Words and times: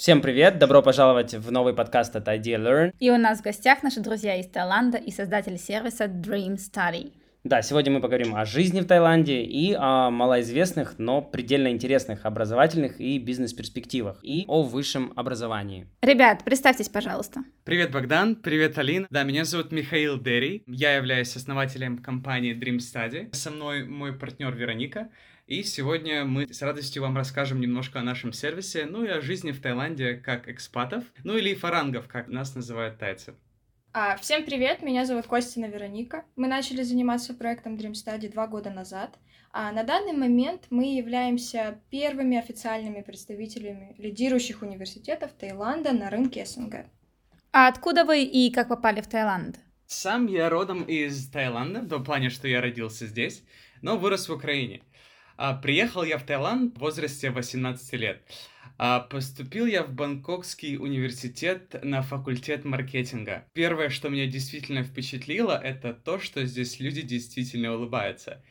Всем 0.00 0.22
привет! 0.22 0.58
Добро 0.58 0.80
пожаловать 0.80 1.34
в 1.34 1.52
новый 1.52 1.74
подкаст 1.74 2.16
от 2.16 2.26
Idea 2.26 2.56
Learn. 2.56 2.94
И 3.00 3.10
у 3.10 3.18
нас 3.18 3.40
в 3.40 3.42
гостях 3.42 3.82
наши 3.82 4.00
друзья 4.00 4.40
из 4.40 4.46
Таиланда 4.46 4.96
и 4.96 5.10
создатель 5.10 5.58
сервиса 5.58 6.06
Dream 6.06 6.56
Study. 6.56 7.12
Да, 7.44 7.60
сегодня 7.60 7.92
мы 7.92 8.00
поговорим 8.00 8.34
о 8.34 8.46
жизни 8.46 8.80
в 8.80 8.86
Таиланде 8.86 9.42
и 9.42 9.74
о 9.78 10.10
малоизвестных, 10.10 10.94
но 10.96 11.20
предельно 11.20 11.68
интересных 11.68 12.24
образовательных 12.24 12.98
и 12.98 13.18
бизнес-перспективах, 13.18 14.20
и 14.22 14.46
о 14.48 14.62
высшем 14.62 15.12
образовании. 15.16 15.86
Ребят, 16.00 16.44
представьтесь, 16.44 16.88
пожалуйста. 16.88 17.44
Привет, 17.64 17.92
Богдан, 17.92 18.36
привет, 18.36 18.78
Алина. 18.78 19.06
Да, 19.10 19.22
меня 19.24 19.44
зовут 19.44 19.70
Михаил 19.70 20.18
Дерри, 20.18 20.62
я 20.66 20.94
являюсь 20.94 21.36
основателем 21.36 21.98
компании 21.98 22.54
Dream 22.54 22.78
Study. 22.78 23.34
Со 23.34 23.50
мной 23.50 23.84
мой 23.84 24.14
партнер 24.14 24.54
Вероника, 24.54 25.10
и 25.50 25.64
сегодня 25.64 26.24
мы 26.24 26.54
с 26.54 26.62
радостью 26.62 27.02
вам 27.02 27.16
расскажем 27.16 27.60
немножко 27.60 27.98
о 27.98 28.04
нашем 28.04 28.32
сервисе, 28.32 28.86
ну 28.86 29.02
и 29.04 29.08
о 29.08 29.20
жизни 29.20 29.50
в 29.50 29.60
Таиланде 29.60 30.14
как 30.14 30.48
экспатов, 30.48 31.02
ну 31.24 31.36
или 31.36 31.54
фарангов, 31.54 32.06
как 32.06 32.28
нас 32.28 32.54
называют 32.54 32.98
тайцы. 32.98 33.34
А, 33.92 34.16
всем 34.16 34.44
привет, 34.44 34.80
меня 34.80 35.04
зовут 35.04 35.26
Костина 35.26 35.64
Вероника. 35.64 36.24
Мы 36.36 36.46
начали 36.46 36.84
заниматься 36.84 37.34
проектом 37.34 37.74
Dream 37.74 37.94
Study 37.94 38.30
два 38.30 38.46
года 38.46 38.70
назад. 38.70 39.18
А 39.52 39.72
на 39.72 39.82
данный 39.82 40.12
момент 40.12 40.66
мы 40.70 40.94
являемся 40.96 41.80
первыми 41.90 42.38
официальными 42.38 43.02
представителями 43.02 43.96
лидирующих 43.98 44.62
университетов 44.62 45.32
Таиланда 45.32 45.90
на 45.90 46.10
рынке 46.10 46.46
СНГ. 46.46 46.86
А 47.50 47.66
откуда 47.66 48.04
вы 48.04 48.22
и 48.22 48.52
как 48.52 48.68
попали 48.68 49.00
в 49.00 49.08
Таиланд? 49.08 49.58
Сам 49.88 50.28
я 50.28 50.48
родом 50.48 50.84
из 50.84 51.28
Таиланда, 51.28 51.80
в 51.80 51.88
том 51.88 52.04
плане, 52.04 52.30
что 52.30 52.46
я 52.46 52.60
родился 52.60 53.08
здесь, 53.08 53.42
но 53.82 53.98
вырос 53.98 54.28
в 54.28 54.32
Украине. 54.32 54.82
А, 55.42 55.54
приехал 55.54 56.04
я 56.04 56.18
в 56.18 56.26
Таиланд 56.26 56.76
в 56.76 56.80
возрасте 56.80 57.30
18 57.30 57.94
лет. 57.94 58.22
А, 58.76 59.00
поступил 59.00 59.64
я 59.64 59.84
в 59.84 59.90
Бангкокский 59.90 60.76
университет 60.76 61.82
на 61.82 62.02
факультет 62.02 62.66
маркетинга. 62.66 63.46
Первое, 63.54 63.88
что 63.88 64.10
меня 64.10 64.26
действительно 64.26 64.82
впечатлило, 64.82 65.58
это 65.58 65.94
то, 65.94 66.18
что 66.18 66.44
здесь 66.44 66.78
люди 66.78 67.00
действительно 67.00 67.72
улыбаются. 67.72 68.44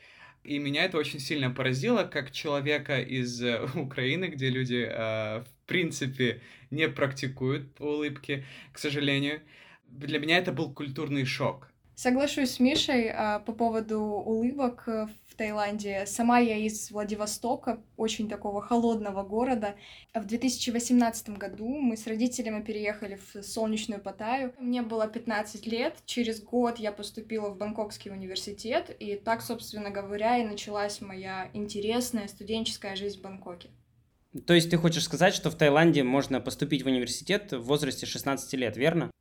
И 0.44 0.58
меня 0.58 0.84
это 0.84 0.98
очень 0.98 1.20
сильно 1.20 1.52
поразило, 1.52 2.06
как 2.06 2.32
человека 2.32 3.00
из 3.00 3.40
э, 3.40 3.70
Украины, 3.76 4.26
где 4.26 4.50
люди, 4.50 4.84
э, 4.90 5.42
в 5.42 5.68
принципе, 5.68 6.42
не 6.72 6.90
практикуют 6.90 7.80
улыбки, 7.80 8.46
к 8.74 8.80
сожалению. 8.80 9.42
Для 9.86 10.18
меня 10.18 10.40
это 10.40 10.52
был 10.52 10.74
культурный 10.74 11.26
шок. 11.26 11.69
Соглашусь 12.02 12.52
с 12.52 12.60
Мишей 12.62 13.12
а, 13.12 13.40
по 13.40 13.52
поводу 13.52 14.00
улыбок 14.00 14.84
э, 14.88 15.08
в 15.28 15.36
Таиланде. 15.36 16.06
Сама 16.06 16.40
я 16.40 16.56
из 16.56 16.92
Владивостока, 16.92 17.84
очень 17.98 18.30
такого 18.30 18.62
холодного 18.62 19.22
города. 19.24 19.76
В 20.14 20.24
2018 20.24 21.32
году 21.32 21.68
мы 21.68 21.98
с 21.98 22.08
родителями 22.08 22.64
переехали 22.64 23.20
в 23.34 23.44
солнечную 23.44 24.00
Паттайю. 24.00 24.54
Мне 24.60 24.82
было 24.82 25.10
15 25.10 25.68
лет. 25.68 25.98
Через 26.06 26.42
год 26.42 26.80
я 26.80 26.94
поступила 26.94 27.50
в 27.50 27.58
Бангкокский 27.58 28.12
университет. 28.12 28.96
И 28.98 29.18
так, 29.18 29.42
собственно 29.42 29.90
говоря, 29.90 30.38
и 30.38 30.46
началась 30.46 31.02
моя 31.02 31.50
интересная 31.52 32.30
студенческая 32.30 32.96
жизнь 32.96 33.20
в 33.20 33.24
Бангкоке. 33.24 33.72
То 34.48 34.54
есть 34.54 34.70
ты 34.70 34.78
хочешь 34.78 35.04
сказать, 35.04 35.34
что 35.34 35.52
в 35.52 35.56
Таиланде 35.56 36.04
можно 36.04 36.40
поступить 36.40 36.84
в 36.84 36.88
университет 36.88 37.52
в 37.52 37.64
возрасте 37.64 38.06
16 38.06 38.54
лет, 38.54 38.78
верно? 38.78 39.12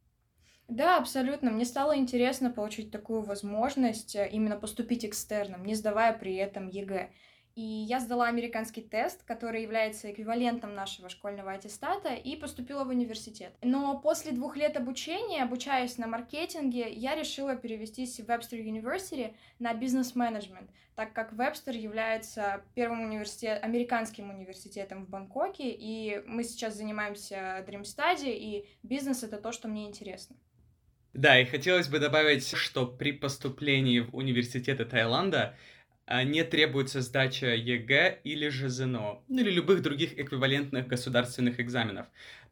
Да, 0.68 0.98
абсолютно. 0.98 1.50
Мне 1.50 1.64
стало 1.64 1.96
интересно 1.96 2.50
получить 2.50 2.90
такую 2.90 3.22
возможность 3.22 4.14
э, 4.14 4.28
именно 4.30 4.56
поступить 4.56 5.04
экстерном, 5.04 5.64
не 5.64 5.74
сдавая 5.74 6.12
при 6.12 6.36
этом 6.36 6.68
ЕГЭ. 6.68 7.10
И 7.54 7.62
я 7.62 8.00
сдала 8.00 8.26
американский 8.28 8.82
тест, 8.82 9.24
который 9.24 9.62
является 9.62 10.12
эквивалентом 10.12 10.74
нашего 10.74 11.08
школьного 11.08 11.52
аттестата, 11.52 12.14
и 12.14 12.36
поступила 12.36 12.84
в 12.84 12.90
университет. 12.90 13.56
Но 13.62 13.98
после 13.98 14.32
двух 14.32 14.56
лет 14.56 14.76
обучения, 14.76 15.42
обучаясь 15.42 15.96
на 15.96 16.06
маркетинге, 16.06 16.92
я 16.92 17.16
решила 17.16 17.56
перевестись 17.56 18.20
в 18.20 18.26
Webster 18.26 18.62
University 18.62 19.34
на 19.58 19.72
бизнес-менеджмент, 19.72 20.70
так 20.94 21.14
как 21.14 21.32
Webster 21.32 21.74
является 21.76 22.62
первым 22.74 23.00
университет, 23.08 23.58
американским 23.64 24.30
университетом 24.30 25.06
в 25.06 25.08
Бангкоке, 25.08 25.70
и 25.70 26.22
мы 26.26 26.44
сейчас 26.44 26.76
занимаемся 26.76 27.64
Dream 27.66 27.82
Study, 27.82 28.30
и 28.30 28.68
бизнес— 28.82 29.22
это 29.24 29.38
то, 29.38 29.50
что 29.50 29.66
мне 29.66 29.88
интересно. 29.88 30.36
Да, 31.14 31.38
и 31.40 31.44
хотелось 31.46 31.88
бы 31.88 31.98
добавить, 31.98 32.46
что 32.56 32.86
при 32.86 33.12
поступлении 33.12 34.00
в 34.00 34.14
университеты 34.14 34.84
Таиланда 34.84 35.56
а, 36.06 36.22
не 36.24 36.44
требуется 36.44 37.00
сдача 37.02 37.54
ЕГЭ 37.54 38.20
или 38.24 38.48
же 38.48 38.68
ЗНО, 38.68 39.22
ну 39.28 39.38
или 39.40 39.50
любых 39.50 39.82
других 39.82 40.18
эквивалентных 40.18 40.86
государственных 40.86 41.60
экзаменов, 41.60 42.06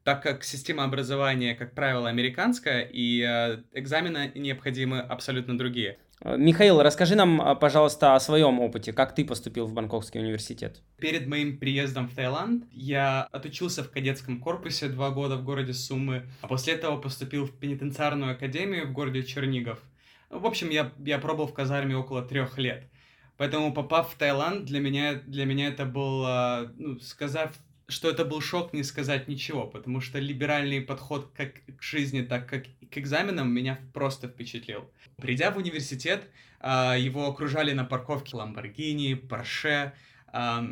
так 0.05 0.23
как 0.23 0.43
система 0.45 0.85
образования, 0.85 1.55
как 1.55 1.75
правило, 1.75 2.09
американская, 2.09 2.83
и 2.83 3.21
э, 3.23 3.63
экзамены 3.73 4.33
необходимы 4.35 5.01
абсолютно 5.01 5.57
другие. 5.59 5.99
Михаил, 6.25 6.83
расскажи 6.83 7.15
нам, 7.15 7.43
э, 7.43 7.55
пожалуйста, 7.57 8.15
о 8.15 8.21
своем 8.21 8.59
опыте. 8.61 8.93
Как 8.93 9.15
ты 9.15 9.25
поступил 9.25 9.67
в 9.67 9.75
Бангкокский 9.75 10.21
университет? 10.21 10.83
Перед 10.99 11.27
моим 11.27 11.59
приездом 11.59 12.09
в 12.09 12.15
Таиланд 12.15 12.65
я 12.73 13.25
отучился 13.33 13.85
в 13.85 13.91
кадетском 13.91 14.41
корпусе 14.41 14.89
два 14.89 15.11
года 15.11 15.37
в 15.37 15.45
городе 15.45 15.75
Сумы, 15.75 16.27
а 16.41 16.49
после 16.49 16.73
этого 16.73 16.97
поступил 16.97 17.45
в 17.45 17.53
пенитенциарную 17.53 18.33
академию 18.33 18.89
в 18.89 18.93
городе 18.93 19.25
Чернигов. 19.25 19.79
В 20.31 20.47
общем, 20.47 20.71
я, 20.71 20.91
я 21.05 21.19
пробыл 21.19 21.47
в 21.47 21.53
казарме 21.53 21.97
около 21.97 22.23
трех 22.23 22.57
лет. 22.57 22.91
Поэтому, 23.37 23.75
попав 23.75 24.11
в 24.11 24.17
Таиланд, 24.17 24.65
для 24.65 24.81
меня, 24.81 25.15
для 25.27 25.45
меня 25.45 25.69
это 25.69 25.85
был, 25.85 26.25
э, 26.27 26.69
ну, 26.79 26.99
сказав 26.99 27.53
что 27.89 28.11
это 28.11 28.25
был 28.25 28.41
шок, 28.41 28.73
не 28.73 28.83
сказать 28.83 29.29
ничего, 29.29 29.67
потому 29.67 30.01
что 30.01 30.19
либеральный 30.19 30.81
подход 30.81 31.31
как 31.37 31.65
к 31.79 31.83
жизни, 31.83 32.23
так 32.23 32.49
как 32.49 32.65
и 32.81 32.87
к 32.87 32.99
экзаменам 32.99 33.53
меня 33.53 33.79
просто 33.93 34.29
впечатлил. 34.29 34.91
Придя 35.17 35.51
в 35.51 35.57
университет, 35.57 36.29
а, 36.61 36.97
его 36.97 37.27
окружали 37.27 37.73
на 37.73 37.85
парковке 37.85 38.37
Ламборгини, 38.37 39.15
Порше, 39.15 39.93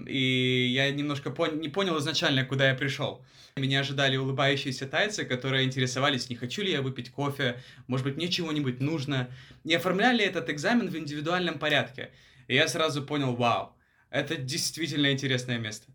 и 0.07 0.73
я 0.75 0.91
немножко 0.91 1.31
пон- 1.31 1.59
не 1.59 1.69
понял 1.69 1.99
изначально, 1.99 2.45
куда 2.45 2.69
я 2.69 2.75
пришел. 2.75 3.25
Меня 3.57 3.81
ожидали 3.81 4.17
улыбающиеся 4.17 4.87
тайцы, 4.87 5.25
которые 5.25 5.65
интересовались, 5.65 6.29
не 6.29 6.37
хочу 6.37 6.63
ли 6.63 6.73
я 6.73 6.83
выпить 6.83 7.11
кофе, 7.11 7.63
может 7.87 8.05
быть, 8.05 8.17
мне 8.17 8.29
чего-нибудь 8.29 8.81
нужно. 8.81 9.31
И 9.65 9.73
оформляли 9.73 10.25
этот 10.25 10.51
экзамен 10.51 10.89
в 10.89 10.97
индивидуальном 10.97 11.59
порядке. 11.59 12.11
И 12.49 12.57
я 12.57 12.69
сразу 12.69 13.03
понял, 13.07 13.37
вау, 13.37 13.75
это 14.11 14.37
действительно 14.37 15.13
интересное 15.13 15.59
место. 15.59 15.87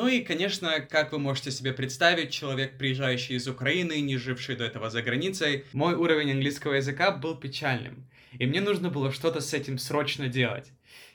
Ну 0.00 0.08
и, 0.08 0.22
конечно, 0.22 0.80
как 0.80 1.12
вы 1.12 1.18
можете 1.18 1.50
себе 1.50 1.74
представить, 1.74 2.30
человек, 2.30 2.78
приезжающий 2.78 3.36
из 3.36 3.46
Украины, 3.46 4.00
не 4.00 4.16
живший 4.16 4.56
до 4.56 4.64
этого 4.64 4.88
за 4.88 5.02
границей, 5.02 5.66
мой 5.74 5.92
уровень 5.92 6.32
английского 6.32 6.72
языка 6.72 7.10
был 7.10 7.36
печальным. 7.36 8.06
И 8.38 8.46
мне 8.46 8.62
нужно 8.62 8.88
было 8.88 9.12
что-то 9.12 9.42
с 9.42 9.52
этим 9.52 9.76
срочно 9.76 10.28
делать. 10.28 10.72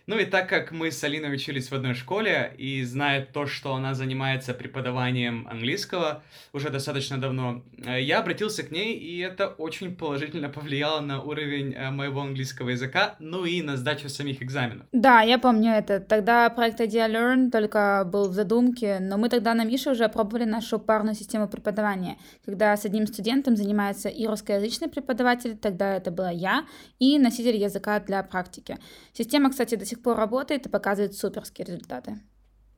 Ну 0.07 0.19
и 0.19 0.25
так 0.25 0.47
как 0.47 0.71
мы 0.71 0.91
с 0.91 1.03
Алиной 1.03 1.33
учились 1.33 1.71
в 1.71 1.73
одной 1.73 1.95
школе, 1.95 2.53
и 2.59 2.83
зная 2.83 3.25
то, 3.25 3.47
что 3.47 3.73
она 3.73 3.95
занимается 3.95 4.53
преподаванием 4.53 5.47
английского 5.47 6.21
уже 6.53 6.69
достаточно 6.69 7.17
давно, 7.17 7.63
э, 7.83 8.01
я 8.03 8.19
обратился 8.19 8.61
к 8.61 8.69
ней, 8.69 8.93
и 8.93 9.19
это 9.19 9.47
очень 9.47 9.95
положительно 9.95 10.49
повлияло 10.49 11.01
на 11.01 11.23
уровень 11.23 11.73
э, 11.73 11.89
моего 11.89 12.21
английского 12.21 12.69
языка, 12.69 13.15
ну 13.17 13.45
и 13.45 13.63
на 13.63 13.77
сдачу 13.77 14.07
самих 14.07 14.43
экзаменов. 14.43 14.85
Да, 14.91 15.21
я 15.21 15.39
помню 15.39 15.71
это. 15.71 15.99
Тогда 15.99 16.51
проект 16.51 16.79
Idea 16.79 17.49
только 17.49 18.03
был 18.05 18.29
в 18.29 18.33
задумке, 18.33 18.99
но 18.99 19.17
мы 19.17 19.29
тогда 19.29 19.55
на 19.55 19.63
Мише 19.63 19.89
уже 19.89 20.07
пробовали 20.07 20.43
нашу 20.45 20.77
парную 20.77 21.15
систему 21.15 21.47
преподавания, 21.47 22.17
когда 22.45 22.77
с 22.77 22.85
одним 22.85 23.07
студентом 23.07 23.55
занимается 23.55 24.09
и 24.09 24.27
русскоязычный 24.27 24.87
преподаватель, 24.87 25.57
тогда 25.57 25.95
это 25.95 26.11
была 26.11 26.29
я, 26.29 26.65
и 26.99 27.17
носитель 27.17 27.55
языка 27.55 27.99
для 27.99 28.21
практики. 28.21 28.77
Система, 29.13 29.49
кстати, 29.49 29.73
до 29.75 29.85
сих 29.85 29.94
сих 29.95 30.03
пор 30.03 30.17
работает 30.17 30.65
и 30.65 30.69
показывает 30.69 31.15
суперские 31.15 31.65
результаты. 31.65 32.19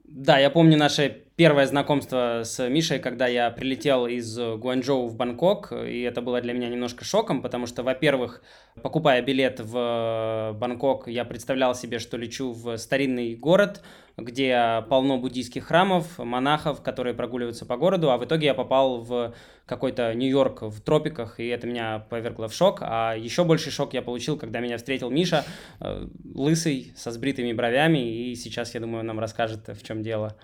Да, 0.04 0.40
я 0.40 0.50
помню 0.50 0.78
наше 0.78 1.26
первое 1.36 1.66
знакомство 1.66 2.44
с 2.46 2.66
Мишей, 2.70 3.00
когда 3.00 3.28
я 3.28 3.52
прилетел 3.52 4.08
из 4.08 4.38
Гуанчжоу 4.38 5.08
в 5.08 5.18
Бангкок, 5.18 5.74
и 5.74 6.02
это 6.02 6.22
было 6.22 6.40
для 6.40 6.54
меня 6.54 6.70
немножко 6.70 7.04
шоком, 7.04 7.42
потому 7.42 7.66
что, 7.68 7.84
во-первых, 7.84 8.42
покупая 8.82 9.22
билет 9.22 9.60
в 9.60 10.56
Бангкок, 10.58 11.10
я 11.10 11.26
представлял 11.26 11.76
себе, 11.76 12.00
что 12.00 12.16
лечу 12.16 12.54
в 12.54 12.78
старинный 12.78 13.36
город, 13.36 13.82
где 14.18 14.84
полно 14.90 15.20
буддийских 15.20 15.66
храмов, 15.66 16.18
монахов, 16.18 16.82
которые 16.82 17.14
прогуливаются 17.14 17.68
по 17.68 17.78
городу, 17.78 18.12
а 18.12 18.18
в 18.18 18.26
итоге 18.26 18.48
я 18.48 18.54
попал 18.56 19.02
в 19.02 19.36
какой-то 19.68 20.14
Нью-Йорк 20.16 20.64
в 20.64 20.82
тропиках, 20.82 21.40
и 21.40 21.48
это 21.48 21.68
меня 21.68 22.00
повергло 22.10 22.48
в 22.48 22.54
шок. 22.54 22.80
А 22.82 23.14
еще 23.14 23.44
больший 23.44 23.72
шок 23.72 23.94
я 23.94 24.02
получил, 24.02 24.38
когда 24.38 24.60
меня 24.60 24.78
встретил 24.78 25.12
Миша, 25.12 25.46
э, 25.80 26.08
лысый, 26.34 26.94
со 26.96 27.12
сбритыми 27.12 27.54
бровями, 27.54 28.00
и 28.00 28.36
сейчас, 28.36 28.74
я 28.74 28.80
думаю, 28.80 29.04
нам 29.04 29.20
расскажет, 29.20 29.68
в 29.68 29.86
чем 29.86 30.02
дело. 30.02 30.36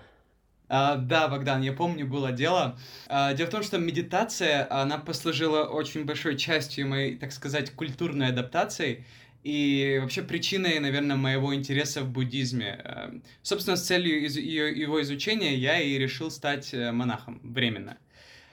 А, 0.68 0.96
да, 0.96 1.28
Богдан, 1.28 1.62
я 1.62 1.72
помню, 1.72 2.06
было 2.06 2.32
дело. 2.32 2.78
А, 3.08 3.34
дело 3.34 3.48
в 3.48 3.50
том, 3.50 3.62
что 3.62 3.78
медитация, 3.78 4.66
она 4.70 4.98
послужила 4.98 5.64
очень 5.64 6.04
большой 6.04 6.36
частью 6.36 6.88
моей, 6.88 7.16
так 7.16 7.32
сказать, 7.32 7.70
культурной 7.72 8.28
адаптации 8.28 9.04
и 9.44 9.98
вообще 10.00 10.22
причиной, 10.22 10.78
наверное, 10.80 11.16
моего 11.16 11.54
интереса 11.54 12.00
в 12.02 12.10
буддизме. 12.10 12.80
А, 12.82 13.14
собственно, 13.42 13.76
с 13.76 13.86
целью 13.86 14.24
из- 14.24 14.36
его 14.38 15.02
изучения 15.02 15.54
я 15.54 15.78
и 15.80 15.98
решил 15.98 16.30
стать 16.30 16.72
э, 16.72 16.92
монахом 16.92 17.40
временно. 17.44 17.98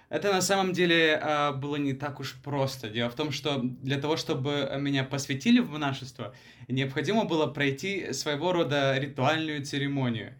Это 0.09 0.33
на 0.33 0.41
самом 0.41 0.73
деле 0.73 1.17
э, 1.21 1.53
было 1.53 1.77
не 1.77 1.93
так 1.93 2.19
уж 2.19 2.35
просто. 2.43 2.89
Дело 2.89 3.09
в 3.09 3.15
том, 3.15 3.31
что 3.31 3.61
для 3.63 4.01
того, 4.01 4.17
чтобы 4.17 4.69
меня 4.77 5.05
посвятили 5.05 5.59
в 5.61 5.69
монашество, 5.69 6.35
необходимо 6.67 7.23
было 7.23 7.47
пройти 7.47 8.11
своего 8.11 8.51
рода 8.51 8.97
ритуальную 8.99 9.63
церемонию. 9.63 10.33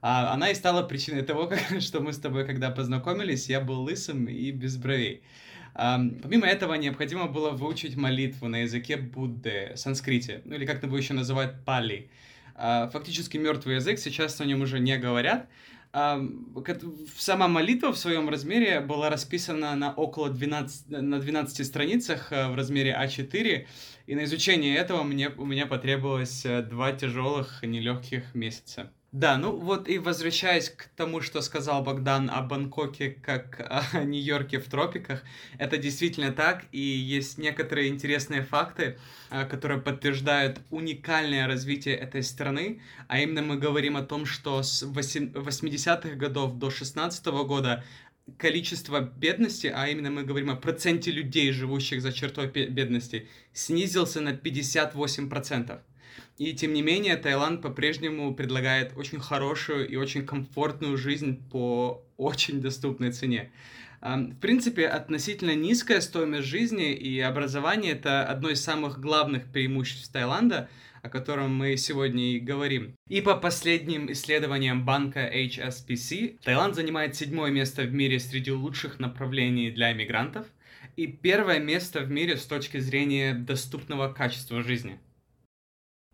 А 0.00 0.32
она 0.32 0.50
и 0.50 0.54
стала 0.54 0.82
причиной 0.82 1.20
того, 1.20 1.52
что 1.80 2.00
мы 2.00 2.14
с 2.14 2.18
тобой, 2.18 2.46
когда 2.46 2.70
познакомились, 2.70 3.50
я 3.50 3.60
был 3.60 3.82
лысым 3.82 4.26
и 4.26 4.50
без 4.52 4.78
бровей. 4.78 5.22
Помимо 5.78 6.44
этого, 6.44 6.74
необходимо 6.74 7.28
было 7.28 7.50
выучить 7.50 7.94
молитву 7.94 8.48
на 8.48 8.62
языке 8.62 8.96
Будды, 8.96 9.72
санскрите, 9.76 10.42
ну 10.44 10.56
или 10.56 10.66
как-то 10.66 10.88
его 10.88 10.98
еще 10.98 11.14
называют 11.14 11.64
пали. 11.64 12.10
А, 12.56 12.88
фактически 12.88 13.36
мертвый 13.36 13.76
язык, 13.76 14.00
сейчас 14.00 14.40
о 14.40 14.44
нем 14.44 14.62
уже 14.62 14.80
не 14.80 14.98
говорят, 14.98 15.48
Сама 15.90 17.48
молитва 17.48 17.92
в 17.92 17.98
своем 17.98 18.28
размере 18.28 18.80
была 18.80 19.08
расписана 19.08 19.74
на 19.74 19.92
около 19.92 20.28
12, 20.28 20.90
на 20.90 21.18
12 21.18 21.66
страницах 21.66 22.30
э, 22.30 22.48
в 22.48 22.56
размере 22.56 22.94
А4, 23.00 23.66
и 24.06 24.14
на 24.14 24.24
изучение 24.24 24.76
этого 24.76 25.02
мне, 25.02 25.30
у 25.30 25.46
меня 25.46 25.66
потребовалось 25.66 26.44
э, 26.44 26.62
два 26.62 26.92
тяжелых, 26.92 27.62
нелегких 27.62 28.34
месяца. 28.34 28.92
Да, 29.12 29.38
ну 29.38 29.56
вот 29.56 29.88
и 29.88 29.96
возвращаясь 29.98 30.68
к 30.68 30.88
тому, 30.94 31.22
что 31.22 31.40
сказал 31.40 31.82
Богдан 31.82 32.28
о 32.28 32.42
Бангкоке 32.42 33.10
как 33.10 33.58
о 33.58 34.04
Нью-Йорке 34.04 34.58
в 34.58 34.68
тропиках, 34.68 35.22
это 35.56 35.78
действительно 35.78 36.30
так, 36.30 36.66
и 36.72 36.80
есть 36.80 37.38
некоторые 37.38 37.88
интересные 37.88 38.42
факты, 38.42 38.98
а, 39.30 39.46
которые 39.46 39.80
подтверждают 39.80 40.60
уникальное 40.68 41.46
развитие 41.46 41.96
этой 41.96 42.22
страны, 42.22 42.82
а 43.06 43.18
именно 43.18 43.40
мы 43.40 43.56
говорим 43.56 43.96
о 43.96 44.02
том, 44.02 44.26
что 44.26 44.62
с 44.62 44.82
80-х 44.82 46.14
годов 46.16 46.58
до 46.58 46.68
16 46.68 47.26
-го 47.28 47.46
года 47.46 47.84
количество 48.36 49.00
бедности, 49.00 49.72
а 49.74 49.88
именно 49.88 50.10
мы 50.10 50.24
говорим 50.24 50.50
о 50.50 50.56
проценте 50.56 51.10
людей, 51.10 51.50
живущих 51.52 52.02
за 52.02 52.12
чертой 52.12 52.48
бедности, 52.48 53.26
снизился 53.54 54.20
на 54.20 54.34
58%. 54.34 55.80
И 56.38 56.52
тем 56.52 56.72
не 56.72 56.82
менее, 56.82 57.16
Таиланд 57.16 57.62
по-прежнему 57.62 58.32
предлагает 58.34 58.96
очень 58.96 59.18
хорошую 59.18 59.88
и 59.88 59.96
очень 59.96 60.24
комфортную 60.24 60.96
жизнь 60.96 61.42
по 61.50 62.04
очень 62.16 62.60
доступной 62.60 63.12
цене. 63.12 63.50
В 64.00 64.36
принципе, 64.40 64.86
относительно 64.86 65.56
низкая 65.56 66.00
стоимость 66.00 66.46
жизни 66.46 66.92
и 66.92 67.18
образования– 67.18 67.90
это 67.92 68.24
одно 68.24 68.50
из 68.50 68.62
самых 68.62 69.00
главных 69.00 69.50
преимуществ 69.50 70.12
Таиланда, 70.12 70.68
о 71.02 71.08
котором 71.08 71.56
мы 71.56 71.76
сегодня 71.76 72.34
и 72.34 72.38
говорим. 72.38 72.94
И 73.08 73.20
по 73.20 73.34
последним 73.34 74.10
исследованиям 74.12 74.84
банка 74.84 75.28
HSBC, 75.28 76.38
Таиланд 76.44 76.76
занимает 76.76 77.16
седьмое 77.16 77.50
место 77.50 77.82
в 77.82 77.92
мире 77.92 78.20
среди 78.20 78.52
лучших 78.52 79.00
направлений 79.00 79.72
для 79.72 79.92
иммигрантов 79.92 80.46
и 80.96 81.08
первое 81.08 81.58
место 81.58 82.00
в 82.00 82.10
мире 82.10 82.36
с 82.36 82.44
точки 82.44 82.78
зрения 82.78 83.34
доступного 83.34 84.12
качества 84.12 84.62
жизни– 84.62 85.00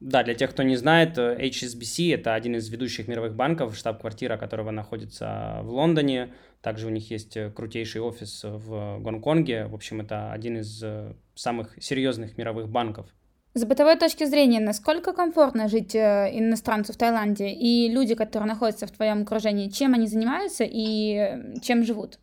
да, 0.01 0.23
для 0.23 0.35
тех, 0.35 0.51
кто 0.51 0.63
не 0.63 0.77
знает, 0.77 1.17
э, 1.19 1.37
HSBC– 1.41 2.15
это 2.17 2.35
один 2.35 2.57
из 2.57 2.69
ведущих 2.69 3.09
мировых 3.09 3.35
банков, 3.35 3.77
штаб-квартира 3.77 4.37
которого 4.37 4.71
находится 4.71 5.61
в 5.63 5.71
Лондоне. 5.71 6.35
Также 6.61 6.89
у 6.89 6.91
них 6.91 7.11
есть 7.11 7.37
э, 7.37 7.51
крутейший 7.51 8.01
офис 8.01 8.43
в 8.45 8.99
Гонконге. 9.01 9.67
В 9.67 9.75
общем, 9.75 10.01
это 10.01 10.33
один 10.33 10.59
из 10.59 10.83
э, 10.83 11.15
самых 11.35 11.83
серьезных 11.83 12.37
мировых 12.37 12.69
банков. 12.69 13.07
С 13.55 13.65
бытовой 13.65 13.97
точки 13.97 14.25
зрения, 14.25 14.59
насколько 14.59 15.13
комфортно 15.13 15.69
жить 15.69 15.95
иностранцу 15.95 16.93
в 16.93 16.97
Таиланде 16.97 17.51
и 17.51 17.89
люди, 17.89 18.17
которые 18.17 18.49
находятся 18.49 18.89
в 18.89 18.91
твоем 18.91 19.23
окружении, 19.23 19.71
чем 19.71 19.95
они 19.95 20.09
занимаются 20.09 20.65
и 20.69 21.61
чем 21.63 21.85
живут? 21.85 22.19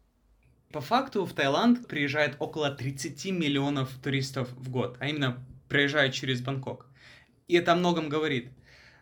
По 0.74 0.82
факту 0.82 1.26
в 1.26 1.32
Таиланд 1.32 1.88
приезжает 1.88 2.36
около 2.40 2.70
30 2.70 3.32
миллионов 3.32 3.90
туристов 4.04 4.50
в 4.58 4.70
год, 4.70 4.98
а 5.00 5.08
именно 5.08 5.38
приезжают 5.70 6.14
через 6.14 6.42
Бангкок 6.42 6.91
и 7.52 7.56
это 7.56 7.74
о 7.74 7.76
многом 7.76 8.08
говорит. 8.10 8.50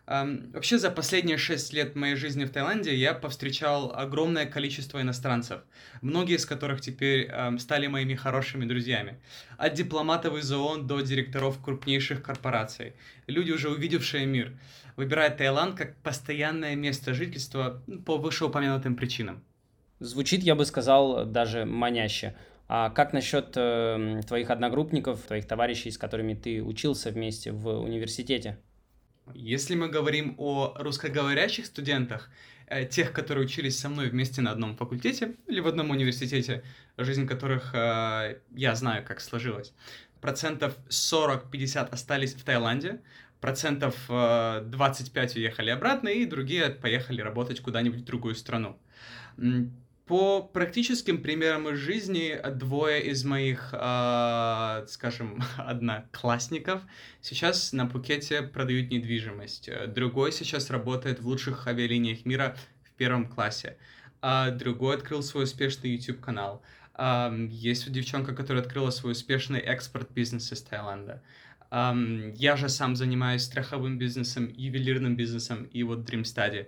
Вообще 0.06 0.78
за 0.78 0.90
последние 0.90 1.38
шесть 1.38 1.72
лет 1.72 1.94
моей 1.94 2.16
жизни 2.16 2.44
в 2.44 2.50
Таиланде 2.50 2.92
я 2.96 3.14
повстречал 3.14 3.92
огромное 3.94 4.44
количество 4.44 5.00
иностранцев, 5.00 5.60
многие 6.02 6.34
из 6.34 6.46
которых 6.46 6.80
теперь 6.80 7.30
стали 7.60 7.86
моими 7.86 8.16
хорошими 8.16 8.64
друзьями. 8.64 9.20
От 9.56 9.74
дипломатов 9.74 10.36
из 10.36 10.50
ООН 10.50 10.88
до 10.88 11.00
директоров 11.00 11.62
крупнейших 11.62 12.24
корпораций. 12.24 12.94
Люди, 13.28 13.52
уже 13.52 13.70
увидевшие 13.70 14.26
мир, 14.26 14.58
выбирают 14.96 15.36
Таиланд 15.36 15.76
как 15.78 15.94
постоянное 15.98 16.74
место 16.74 17.14
жительства 17.14 17.80
по 18.04 18.18
вышеупомянутым 18.18 18.96
причинам. 18.96 19.44
Звучит, 20.00 20.42
я 20.42 20.56
бы 20.56 20.64
сказал, 20.64 21.24
даже 21.24 21.64
маняще. 21.66 22.34
А 22.72 22.88
как 22.88 23.12
насчет 23.12 23.54
э, 23.56 24.20
твоих 24.28 24.48
одногруппников, 24.48 25.22
твоих 25.22 25.44
товарищей, 25.48 25.90
с 25.90 25.98
которыми 25.98 26.34
ты 26.34 26.62
учился 26.62 27.10
вместе 27.10 27.50
в 27.50 27.66
университете? 27.68 28.60
Если 29.34 29.74
мы 29.74 29.88
говорим 29.88 30.36
о 30.38 30.74
русскоговорящих 30.78 31.66
студентах, 31.66 32.30
э, 32.68 32.84
тех, 32.84 33.12
которые 33.12 33.46
учились 33.46 33.76
со 33.76 33.88
мной 33.88 34.08
вместе 34.08 34.40
на 34.40 34.52
одном 34.52 34.76
факультете 34.76 35.34
или 35.48 35.58
в 35.58 35.66
одном 35.66 35.90
университете, 35.90 36.62
жизнь 36.96 37.26
которых 37.26 37.74
э, 37.74 38.38
я 38.54 38.74
знаю, 38.76 39.04
как 39.04 39.20
сложилась, 39.20 39.72
процентов 40.20 40.76
40-50 40.90 41.88
остались 41.90 42.34
в 42.34 42.44
Таиланде, 42.44 43.00
процентов 43.40 43.96
э, 44.08 44.62
25 44.64 45.34
уехали 45.34 45.70
обратно, 45.70 46.08
и 46.08 46.24
другие 46.24 46.70
поехали 46.70 47.20
работать 47.20 47.58
куда-нибудь 47.62 48.02
в 48.02 48.04
другую 48.04 48.36
страну. 48.36 48.78
По 50.10 50.42
практическим 50.42 51.22
примерам 51.22 51.68
из 51.68 51.78
жизни, 51.78 52.36
двое 52.56 53.00
из 53.00 53.24
моих, 53.24 53.68
э, 53.72 54.84
скажем, 54.88 55.40
одноклассников 55.56 56.82
сейчас 57.20 57.72
на 57.72 57.86
Пукете 57.86 58.42
продают 58.42 58.90
недвижимость. 58.90 59.70
Другой 59.94 60.32
сейчас 60.32 60.68
работает 60.68 61.20
в 61.20 61.28
лучших 61.28 61.68
авиалиниях 61.68 62.24
мира 62.26 62.56
в 62.82 62.90
первом 62.96 63.28
классе. 63.28 63.76
А 64.20 64.50
другой 64.50 64.96
открыл 64.96 65.22
свой 65.22 65.44
успешный 65.44 65.90
YouTube-канал. 65.90 66.60
Uh, 66.96 67.46
есть 67.46 67.90
девчонка, 67.90 68.34
которая 68.34 68.64
открыла 68.64 68.90
свой 68.90 69.12
успешный 69.12 69.60
экспорт-бизнес 69.60 70.52
из 70.52 70.60
Таиланда. 70.60 71.22
Um, 71.70 72.32
я 72.34 72.56
же 72.56 72.68
сам 72.68 72.96
занимаюсь 72.96 73.42
страховым 73.42 73.96
бизнесом, 73.96 74.52
ювелирным 74.56 75.14
бизнесом 75.14 75.64
и 75.64 75.84
вот 75.84 76.00
Dream 76.00 76.22
Study. 76.22 76.66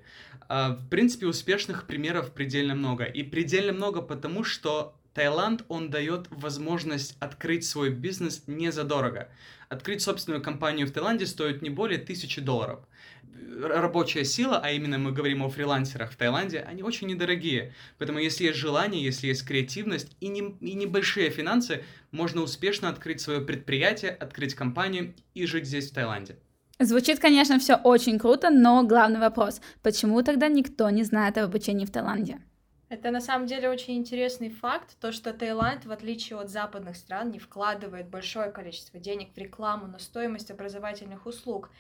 Uh, 0.49 0.76
в 0.76 0.88
принципе, 0.88 1.26
успешных 1.26 1.87
примеров 1.87 2.32
предельно 2.32 2.75
много. 2.75 3.04
И 3.04 3.25
предельно 3.25 3.72
много 3.72 4.00
потому, 4.00 4.44
что 4.44 4.94
Таиланд, 5.14 5.64
он 5.69 5.90
дает 5.90 6.28
возможность 6.31 7.16
открыть 7.21 7.64
свой 7.64 7.90
бизнес 7.90 8.44
не 8.47 8.71
задорого. 8.71 9.28
Открыть 9.68 10.02
собственную 10.02 10.42
компанию 10.42 10.87
в 10.87 10.92
Таиланде 10.92 11.26
стоит 11.26 11.62
не 11.62 11.71
более 11.71 11.99
тысячи 11.99 12.40
долларов 12.40 12.80
рабочая 13.61 14.25
сила, 14.25 14.61
а 14.62 14.71
именно 14.71 14.99
мы 14.99 15.12
говорим 15.12 15.43
о 15.43 15.49
фрилансерах 15.49 16.12
в 16.12 16.17
Таиланде, 16.17 16.61
они 16.61 16.83
очень 16.83 17.09
недорогие. 17.09 17.75
Поэтому 17.99 18.19
если 18.19 18.45
есть 18.45 18.59
желание, 18.59 19.03
если 19.03 19.29
есть 19.29 19.47
креативность 19.47 20.17
и, 20.21 20.29
не, 20.29 20.41
и 20.61 20.75
небольшие 20.75 21.31
финансы, 21.31 21.85
можно 22.11 22.43
успешно 22.43 22.89
открыть 22.89 23.21
свое 23.21 23.41
предприятие, 23.41 24.11
открыть 24.11 24.55
компанию 24.55 25.15
и 25.35 25.47
жить 25.47 25.67
здесь, 25.67 25.91
в 25.91 25.95
Таиланде. 25.95 26.37
Звучит, 26.79 27.21
конечно, 27.21 27.59
все 27.59 27.77
очень 27.77 28.19
круто, 28.19 28.51
но 28.51 28.83
главный 28.83 29.21
вопрос, 29.21 29.61
почему 29.83 30.23
тогда 30.23 30.49
никто 30.49 30.91
не 30.91 31.05
знает 31.05 31.39
об 31.39 31.45
обучении 31.45 31.87
в 31.87 31.91
Таиланде? 31.91 32.39
Это 32.89 33.11
на 33.11 33.23
самом 33.23 33.47
деле 33.47 33.71
очень 33.71 33.97
интересный 33.97 34.51
факт, 34.51 34.99
то, 35.01 35.12
что 35.12 35.33
Таиланд, 35.33 35.87
в 35.87 35.93
отличие 35.93 36.39
от 36.39 36.51
западных 36.51 36.97
стран, 36.97 37.31
не 37.31 37.39
вкладывает 37.39 38.09
большое 38.09 38.51
количество 38.51 39.01
денег 39.01 39.33
в 39.35 39.39
рекламу 39.39 39.87
на 39.87 39.99
стоимость 39.99 40.51
образовательных 40.51 41.25
услуг. 41.25 41.71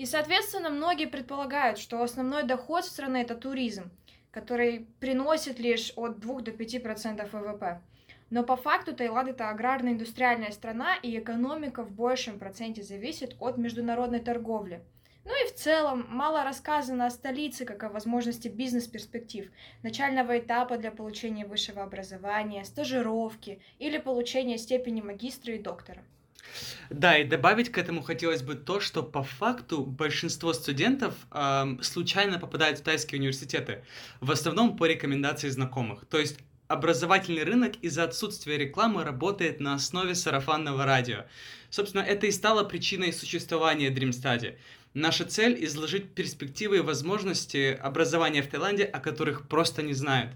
И, 0.00 0.06
соответственно, 0.06 0.70
многие 0.70 1.04
предполагают, 1.04 1.78
что 1.78 2.02
основной 2.02 2.44
доход 2.44 2.86
страны– 2.86 3.18
это 3.18 3.34
туризм, 3.34 3.90
который 4.30 4.86
приносит 4.98 5.58
лишь 5.58 5.92
от 5.94 6.20
2 6.20 6.40
до 6.40 6.52
5% 6.52 7.28
ВВП. 7.30 7.82
Но 8.30 8.42
по 8.42 8.56
факту 8.56 8.94
Таиланд 8.94 9.28
это 9.28 9.50
аграрно-индустриальная 9.50 10.52
страна, 10.52 10.96
и 11.02 11.18
экономика 11.18 11.82
в 11.82 11.90
большем 11.90 12.38
проценте 12.38 12.82
зависит 12.82 13.36
от 13.40 13.58
международной 13.58 14.20
торговли. 14.20 14.80
Ну 15.26 15.32
и 15.44 15.46
в 15.46 15.54
целом 15.54 16.06
мало 16.08 16.44
рассказано 16.44 17.04
о 17.04 17.10
столице 17.10 17.66
как 17.66 17.82
о 17.82 17.90
возможности 17.90 18.48
бизнес-перспектив, 18.48 19.52
начального 19.82 20.38
этапа 20.38 20.78
для 20.78 20.92
получения 20.92 21.44
высшего 21.44 21.82
образования, 21.82 22.64
стажировки 22.64 23.60
или 23.78 23.98
получения 23.98 24.56
степени 24.56 25.02
магистра 25.02 25.56
и 25.56 25.58
доктора. 25.58 26.02
Да, 26.90 27.16
и 27.18 27.24
добавить 27.24 27.70
к 27.70 27.78
этому 27.78 28.02
хотелось 28.02 28.42
бы 28.42 28.54
то, 28.54 28.80
что 28.80 29.02
по 29.02 29.22
факту 29.22 29.84
большинство 29.84 30.52
студентов 30.52 31.14
э, 31.30 31.76
случайно 31.82 32.38
попадают 32.38 32.78
в 32.78 32.82
тайские 32.82 33.20
университеты, 33.20 33.84
в 34.20 34.30
основном 34.30 34.76
по 34.76 34.86
рекомендации 34.86 35.48
знакомых. 35.48 36.06
То 36.06 36.18
есть 36.18 36.38
образовательный 36.66 37.44
рынок 37.44 37.76
из-за 37.82 38.04
отсутствия 38.04 38.56
рекламы 38.56 39.04
работает 39.04 39.60
на 39.60 39.74
основе 39.74 40.14
сарафанного 40.14 40.84
радио. 40.84 41.24
Собственно, 41.68 42.02
это 42.02 42.26
и 42.26 42.32
стало 42.32 42.64
причиной 42.64 43.12
существования 43.12 43.90
Dream 43.90 44.10
Study. 44.10 44.56
Наша 44.94 45.24
цель– 45.24 45.56
изложить 45.64 46.14
перспективы 46.14 46.78
и 46.78 46.80
возможности 46.80 47.78
образования 47.80 48.42
в 48.42 48.48
Таиланде, 48.48 48.84
о 48.84 48.98
которых 48.98 49.46
просто 49.46 49.82
не 49.82 49.94
знают. 49.94 50.32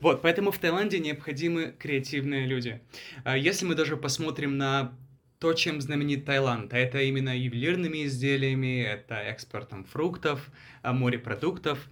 Вот, 0.00 0.22
поэтому 0.22 0.50
в 0.50 0.58
Таиланде 0.58 0.98
необходимы 0.98 1.74
креативные 1.78 2.46
люди. 2.46 2.80
А 3.24 3.36
если 3.36 3.64
мы 3.64 3.74
даже 3.74 3.96
посмотрим 3.96 4.58
на 4.58 4.92
то, 5.38 5.52
чем 5.52 5.80
знаменит 5.80 6.24
Таиланд, 6.24 6.72
это 6.72 7.00
именно 7.00 7.36
ювелирными 7.36 8.04
изделиями, 8.04 8.82
это 8.82 9.16
экспортом 9.16 9.84
фруктов, 9.84 10.50
а, 10.82 10.92
морепродуктов. 10.92 11.88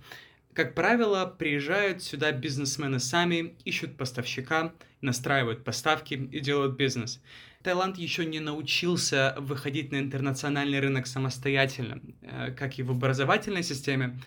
Как 0.54 0.74
правило, 0.74 1.26
приезжают 1.26 2.02
сюда 2.02 2.32
бизнесмены 2.32 3.00
сами, 3.00 3.56
ищут 3.64 3.96
поставщика, 3.96 4.72
настраивают 5.00 5.64
поставки 5.64 6.14
и 6.14 6.40
делают 6.40 6.76
бизнес. 6.76 7.20
Таиланд 7.62 7.98
еще 7.98 8.24
не 8.24 8.40
научился 8.40 9.34
выходить 9.38 9.90
на 9.90 9.98
интернациональный 9.98 10.80
рынок 10.80 11.06
самостоятельно, 11.06 12.00
э, 12.22 12.52
как 12.52 12.78
и 12.78 12.82
в 12.82 12.90
образовательной 12.90 13.62
системе, 13.62 14.18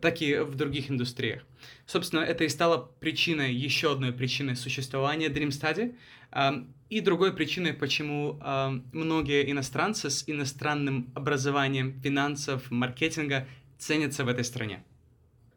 так 0.00 0.22
и 0.22 0.38
в 0.38 0.54
других 0.54 0.90
индустриях. 0.90 1.42
Собственно, 1.86 2.20
это 2.20 2.44
и 2.44 2.48
стало 2.48 2.90
причиной, 3.00 3.54
еще 3.54 3.92
одной 3.92 4.12
причиной 4.12 4.56
существования 4.56 5.28
Dream 5.28 5.48
Study, 5.48 5.94
и 6.88 7.00
другой 7.00 7.32
причиной, 7.32 7.72
почему 7.72 8.38
многие 8.92 9.50
иностранцы 9.50 10.10
с 10.10 10.24
иностранным 10.26 11.10
образованием 11.14 12.00
финансов, 12.00 12.70
маркетинга 12.70 13.46
ценятся 13.78 14.24
в 14.24 14.28
этой 14.28 14.44
стране. 14.44 14.82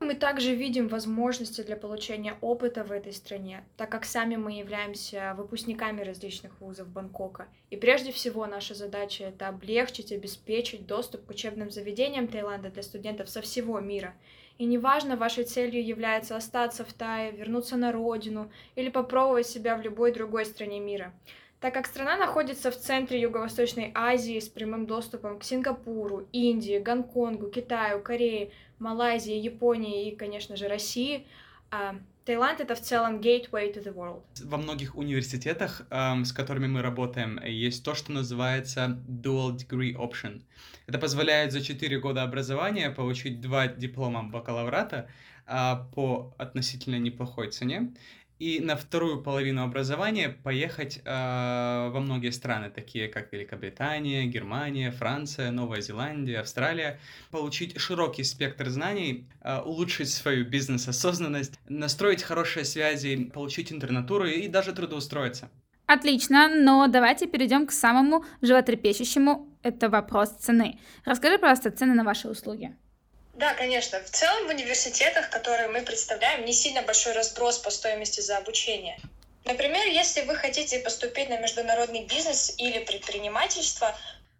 Мы 0.01 0.15
также 0.15 0.55
видим 0.55 0.88
возможности 0.88 1.62
для 1.62 1.75
получения 1.75 2.38
опыта 2.39 2.86
в 2.86 2.91
этой 2.91 3.12
стране, 3.12 3.65
так 3.75 3.91
как 3.91 4.05
сами 4.05 4.38
мы 4.38 4.53
являемся 4.53 5.33
выпускниками 5.38 6.01
различных 6.01 6.59
вузов 6.62 6.88
Бангкока. 6.88 7.50
И 7.69 7.75
прежде 7.75 8.13
всего 8.13 8.48
наша 8.48 8.75
задача— 8.75 9.24
это 9.25 9.50
облегчить, 9.50 10.13
обеспечить 10.13 10.88
доступ 10.88 11.25
к 11.25 11.31
учебным 11.31 11.69
заведениям 11.69 12.29
Таиланда 12.29 12.69
для 12.69 12.81
студентов 12.81 13.29
со 13.29 13.41
всего 13.41 13.79
мира. 13.81 14.13
И 14.59 14.65
неважно, 14.65 15.15
вашей 15.15 15.45
целью 15.45 15.83
является 15.83 16.35
остаться 16.35 16.83
в 16.83 16.91
Тае, 16.91 17.31
вернуться 17.31 17.77
на 17.77 17.93
родину 17.93 18.51
или 18.75 18.89
попробовать 18.89 19.47
себя 19.47 19.77
в 19.77 19.81
любой 19.81 20.11
другой 20.11 20.45
стране 20.45 20.81
мира. 20.81 21.13
Так 21.61 21.73
как 21.73 21.87
страна 21.87 22.17
находится 22.17 22.69
в 22.69 22.75
центре 22.75 23.21
Юго-Восточной 23.21 23.93
Азии 23.95 24.37
с 24.37 24.49
прямым 24.49 24.85
доступом 24.85 25.39
к 25.39 25.45
Сингапуру, 25.45 26.27
Индии, 26.33 26.77
Гонконгу, 26.77 27.47
Китаю, 27.47 28.01
Корее, 28.01 28.51
Малайзии, 28.79 29.33
Японии 29.33 30.09
и, 30.09 30.15
конечно 30.15 30.57
же, 30.57 30.67
России, 30.67 31.25
а, 31.71 31.95
Таиланд— 32.29 32.59
это 32.62 32.75
в 32.75 32.81
целом 32.81 33.21
gateway 33.21 33.74
to 33.74 33.83
the 33.83 33.91
world. 33.91 34.21
Во 34.43 34.57
многих 34.57 34.95
университетах, 34.95 35.81
эм, 35.89 36.25
с 36.25 36.31
которыми 36.31 36.67
мы 36.67 36.83
работаем, 36.83 37.39
есть 37.43 37.83
то, 37.83 37.95
что 37.95 38.12
называется 38.12 39.00
dual 39.07 39.57
degree 39.57 39.95
option. 39.95 40.43
Это 40.86 41.00
позволяет 41.00 41.51
за 41.51 41.62
4 41.62 42.00
года 42.00 42.21
образования 42.21 42.91
получить 42.91 43.41
два 43.41 43.67
диплома 43.67 44.21
бакалаврата 44.21 45.09
э, 45.48 45.75
по 45.95 46.31
относительно 46.38 47.00
неплохой 47.00 47.50
цене 47.50 47.93
и 48.39 48.62
на 48.62 48.77
вторую 48.77 49.22
половину 49.22 49.63
образования 49.63 50.29
поехать 50.29 51.01
э, 51.03 51.89
во 51.89 52.00
многие 52.00 52.31
страны, 52.31 52.69
такие 52.69 53.10
как 53.10 53.34
Великобритания, 53.34 54.25
Германия, 54.25 54.91
Франция, 54.91 55.51
Новая 55.51 55.81
Зеландия, 55.81 56.39
Австралия, 56.39 57.00
получить 57.31 57.79
широкий 57.79 58.24
спектр 58.24 58.69
знаний, 58.69 59.27
э, 59.41 59.60
улучшить 59.60 60.10
свою 60.10 60.46
бизнес-осознанность, 60.46 61.60
настроить 61.67 62.24
хорошие 62.24 62.63
связи, 62.63 63.25
получить 63.25 63.74
интернатуру 63.74 64.25
и 64.25 64.48
даже 64.48 64.72
трудоустроиться. 64.72 65.50
Отлично, 65.86 66.48
но 66.48 66.88
давайте 66.88 67.27
перейдем 67.27 67.67
к 67.67 67.72
самому 67.72 68.24
животрепещущему, 68.41 69.50
это 69.63 69.89
вопрос 69.89 70.29
цены. 70.29 70.79
Расскажи, 71.03 71.38
пожалуйста, 71.38 71.72
цены 71.72 71.93
на 71.93 72.03
ваши 72.03 72.29
услуги. 72.29 72.75
Да, 73.39 73.53
конечно. 73.53 74.00
В 74.00 74.10
целом 74.10 74.48
в 74.48 74.50
университетах, 74.50 75.29
которые 75.29 75.69
мы 75.69 75.81
представляем, 75.81 76.43
не 76.43 76.51
сильно 76.51 76.81
большой 76.81 77.13
разброс 77.13 77.58
по 77.58 77.69
стоимости 77.69 78.19
за 78.19 78.38
обучение. 78.38 79.00
Например, 79.46 79.88
если 79.88 80.25
вы 80.25 80.36
хотите 80.36 80.79
поступить 80.79 81.29
на 81.29 81.39
международный 81.39 82.05
бизнес 82.05 82.53
или 82.58 82.84
предпринимательство, 82.84 83.96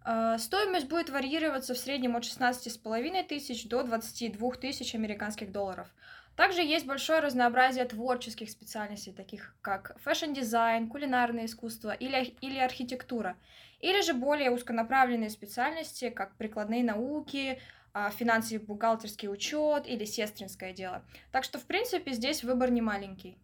э, 0.06 0.38
Стоимость 0.38 0.88
будет 0.88 1.10
варьироваться 1.10 1.74
в 1.74 1.78
среднем 1.78 2.18
от 2.18 2.26
16,5 2.26 3.24
тысяч 3.24 3.70
до 3.70 3.84
22 3.84 4.56
тысяч 4.58 4.94
американских 4.94 5.54
долларов. 5.54 5.88
Также 6.36 6.62
есть 6.62 6.86
большое 6.86 7.22
разнообразие 7.22 7.86
творческих 7.86 8.50
специальностей, 8.50 9.14
таких 9.14 9.56
как 9.62 9.96
fashion-дизайн, 10.04 10.90
кулинарное 10.90 11.46
искусство 11.46 11.92
или, 11.92 12.36
или 12.42 12.60
архитектура. 12.60 13.38
Или 13.80 14.02
же 14.02 14.14
более 14.14 14.52
узконаправленные 14.52 15.30
специальности, 15.30 16.10
как 16.10 16.36
прикладные 16.36 16.84
науки, 16.84 17.58
а, 17.58 17.79
финансовый 18.12 18.60
бухгалтерский 18.60 19.30
учет 19.30 19.88
или 19.88 20.06
сестринское 20.06 20.74
дело. 20.74 21.04
Так 21.32 21.44
что, 21.44 21.60
в 21.60 21.66
принципе, 21.66 22.14
здесь 22.14 22.44
выбор 22.44 22.72
не 22.72 22.82
маленький. 22.82 23.38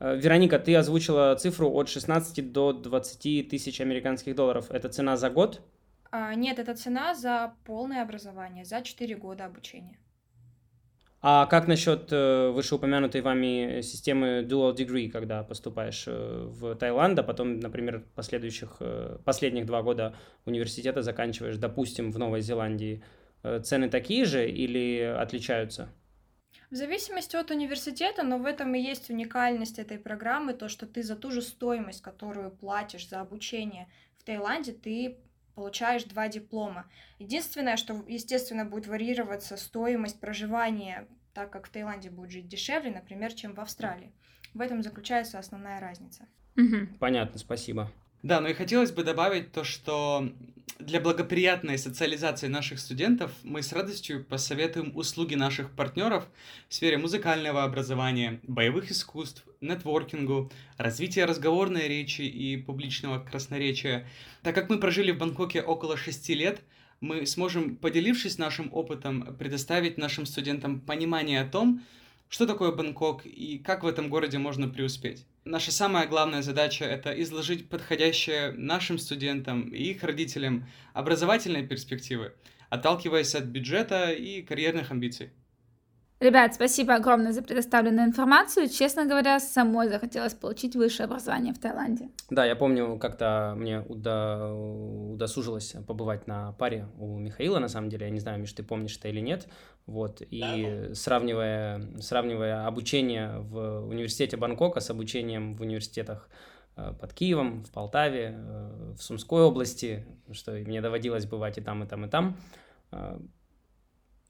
Э, 0.00 0.16
Вероника, 0.16 0.58
ты 0.58 0.76
озвучила 0.76 1.34
цифру 1.36 1.70
от 1.70 1.88
16 1.88 2.52
до 2.52 2.72
20 2.72 3.48
тысяч 3.48 3.80
американских 3.80 4.34
долларов. 4.34 4.70
Это 4.70 4.88
цена 4.88 5.16
за 5.16 5.30
год? 5.30 5.60
А, 6.10 6.34
нет, 6.34 6.58
это 6.58 6.74
цена 6.74 7.14
за 7.14 7.54
полное 7.64 8.02
образование, 8.02 8.64
за 8.64 8.82
4 8.82 9.16
года 9.16 9.44
обучения. 9.44 9.98
А 11.20 11.46
как 11.46 11.66
насчет 11.66 12.12
э, 12.12 12.50
вышеупомянутой 12.50 13.22
вами 13.22 13.80
системы 13.80 14.46
Dual 14.48 14.76
Degree, 14.76 15.10
когда 15.10 15.42
поступаешь 15.42 16.04
э, 16.06 16.46
в 16.46 16.76
Таиланд, 16.76 17.18
а 17.18 17.24
потом, 17.24 17.58
например, 17.58 18.04
последующих, 18.14 18.80
последних 19.24 19.66
два 19.66 19.82
года 19.82 20.14
университета 20.46 21.02
заканчиваешь, 21.02 21.56
допустим, 21.56 22.12
в 22.12 22.18
Новой 22.18 22.40
Зеландии? 22.40 23.02
Э, 23.42 23.60
цены 23.60 23.88
такие 23.88 24.24
же 24.24 24.48
или 24.48 25.00
отличаются? 25.00 25.88
В 26.70 26.74
зависимости 26.74 27.34
от 27.34 27.50
университета, 27.50 28.22
но 28.22 28.38
в 28.38 28.44
этом 28.44 28.74
и 28.74 28.80
есть 28.80 29.08
уникальность 29.08 29.78
этой 29.78 29.98
программы, 29.98 30.52
то, 30.52 30.68
что 30.68 30.86
ты 30.86 31.02
за 31.02 31.16
ту 31.16 31.30
же 31.30 31.40
стоимость, 31.40 32.02
которую 32.02 32.50
платишь 32.50 33.08
за 33.08 33.20
обучение 33.20 33.88
в 34.18 34.24
Таиланде, 34.24 34.72
ты 34.72 35.16
получаешь 35.54 36.04
два 36.04 36.28
диплома. 36.28 36.86
Единственное, 37.18 37.76
что, 37.76 38.04
естественно, 38.06 38.64
будет 38.64 38.86
варьироваться 38.86 39.56
стоимость 39.56 40.20
проживания, 40.20 41.08
так 41.32 41.50
как 41.50 41.66
в 41.66 41.70
Таиланде 41.70 42.10
будет 42.10 42.30
жить 42.30 42.48
дешевле, 42.48 42.90
например, 42.90 43.32
чем 43.32 43.54
в 43.54 43.60
Австралии. 43.60 44.12
В 44.52 44.60
этом 44.60 44.82
заключается 44.82 45.38
основная 45.38 45.80
разница. 45.80 46.26
Понятно, 47.00 47.38
спасибо. 47.38 47.90
Да, 48.22 48.40
но 48.40 48.48
и 48.48 48.54
хотелось 48.54 48.90
бы 48.90 49.04
добавить 49.04 49.52
то, 49.52 49.62
что 49.62 50.28
для 50.78 51.00
благоприятной 51.00 51.78
социализации 51.78 52.46
наших 52.46 52.78
студентов 52.78 53.32
мы 53.42 53.62
с 53.62 53.72
радостью 53.72 54.24
посоветуем 54.24 54.92
услуги 54.96 55.34
наших 55.34 55.70
партнеров 55.72 56.26
в 56.68 56.74
сфере 56.74 56.98
музыкального 56.98 57.64
образования, 57.64 58.40
боевых 58.44 58.90
искусств, 58.90 59.44
нетворкингу, 59.60 60.50
развития 60.76 61.24
разговорной 61.24 61.88
речи 61.88 62.22
и 62.22 62.56
публичного 62.56 63.18
красноречия. 63.18 64.06
Так 64.42 64.54
как 64.54 64.68
мы 64.68 64.78
прожили 64.78 65.10
в 65.10 65.18
Бангкоке 65.18 65.62
около 65.62 65.96
шести 65.96 66.34
лет, 66.34 66.60
мы 67.00 67.26
сможем, 67.26 67.76
поделившись 67.76 68.38
нашим 68.38 68.72
опытом, 68.72 69.36
предоставить 69.36 69.98
нашим 69.98 70.26
студентам 70.26 70.80
понимание 70.80 71.40
о 71.40 71.48
том, 71.48 71.82
что 72.28 72.46
такое 72.46 72.72
Бангкок 72.72 73.24
и 73.24 73.58
как 73.58 73.82
в 73.82 73.86
этом 73.86 74.08
городе 74.08 74.38
можно 74.38 74.68
преуспеть. 74.68 75.26
Наша 75.44 75.72
самая 75.72 76.06
главная 76.06 76.42
задача— 76.42 76.84
это 76.86 77.10
изложить 77.22 77.68
подходящее 77.68 78.52
нашим 78.52 78.98
студентам 78.98 79.68
и 79.70 79.84
их 79.84 80.02
родителям 80.02 80.66
образовательные 80.92 81.66
перспективы, 81.66 82.34
отталкиваясь 82.68 83.34
от 83.34 83.44
бюджета 83.44 84.10
и 84.10 84.42
карьерных 84.42 84.90
амбиций. 84.90 85.30
Ребят, 86.20 86.54
спасибо 86.54 86.96
огромное 86.96 87.32
за 87.32 87.42
предоставленную 87.42 88.08
информацию. 88.08 88.68
Честно 88.68 89.06
говоря, 89.06 89.38
самой 89.38 89.88
захотелось 89.88 90.34
получить 90.34 90.74
высшее 90.74 91.04
образование 91.04 91.54
в 91.54 91.60
Таиланде. 91.60 92.08
Да, 92.28 92.44
я 92.44 92.56
помню, 92.56 92.98
как-то 92.98 93.54
мне 93.56 93.84
уда... 93.88 94.52
удосужилось 94.52 95.76
побывать 95.86 96.26
на 96.26 96.52
паре 96.52 96.88
у 96.98 97.18
Михаила, 97.18 97.60
на 97.60 97.68
самом 97.68 97.88
деле. 97.88 98.06
Я 98.06 98.10
не 98.10 98.18
знаю, 98.18 98.40
Миш, 98.40 98.52
ты 98.52 98.64
помнишь 98.64 98.96
это 98.96 99.08
или 99.08 99.20
нет. 99.20 99.46
Вот, 99.86 100.20
и 100.20 100.86
да. 100.88 100.94
сравнивая, 100.94 101.82
сравнивая 102.00 102.66
обучение 102.66 103.38
в 103.38 103.86
университете 103.86 104.36
Бангкока 104.36 104.80
с 104.80 104.90
обучением 104.90 105.54
в 105.54 105.62
университетах 105.62 106.28
э, 106.76 106.94
под 107.00 107.14
Киевом, 107.14 107.62
в 107.62 107.70
Полтаве, 107.70 108.34
э, 108.36 108.94
в 108.98 109.02
Сумской 109.02 109.42
области, 109.42 110.04
что 110.32 110.52
мне 110.52 110.80
доводилось 110.80 111.26
бывать 111.26 111.58
и 111.58 111.60
там, 111.60 111.84
и 111.84 111.86
там, 111.86 112.04
и 112.04 112.08
там, 112.08 112.36
э, 112.90 113.18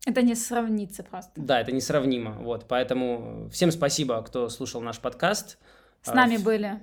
это 0.07 0.23
не 0.23 0.35
сравнится 0.35 1.03
просто. 1.03 1.33
Да, 1.37 1.61
это 1.61 1.73
несравнимо. 1.73 2.33
Вот, 2.33 2.67
поэтому 2.69 3.49
всем 3.51 3.71
спасибо, 3.71 4.23
кто 4.23 4.49
слушал 4.49 4.81
наш 4.81 4.99
подкаст. 4.99 5.59
С 6.03 6.13
нами 6.13 6.37
а, 6.37 6.41
были. 6.41 6.81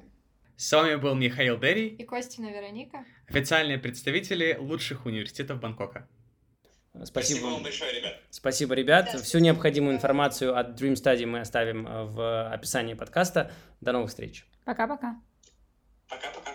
С 0.58 0.72
вами 0.72 0.96
был 0.96 1.16
Михаил 1.16 1.58
Дерри 1.60 1.88
и 1.88 2.04
Костина 2.04 2.48
Вероника, 2.48 3.06
официальные 3.28 3.78
представители 3.78 4.56
лучших 4.60 5.06
университетов 5.06 5.60
Бангкока. 5.60 6.08
Спасибо, 7.04 7.06
спасибо 7.06 7.46
вам 7.48 7.64
большое, 7.64 8.00
ребят. 8.00 8.22
Спасибо, 8.30 8.74
ребят. 8.74 9.10
Да, 9.12 9.20
Всю 9.20 9.40
необходимую 9.40 9.96
информацию 9.96 10.58
от 10.58 10.80
Dream 10.80 10.94
Study 10.94 11.26
мы 11.26 11.42
оставим 11.42 11.84
в 11.84 12.50
описании 12.50 12.94
подкаста. 12.94 13.52
До 13.82 13.92
новых 13.92 14.10
встреч. 14.10 14.46
Пока-пока. 14.64 15.18
Пока-пока. 16.08 16.55